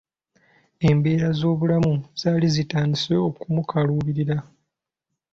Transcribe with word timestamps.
Embeera 0.89 1.29
z'obulamu 1.39 1.93
zaali 2.21 2.47
zitandise 2.55 3.13
okumukaluubirira. 3.27 4.37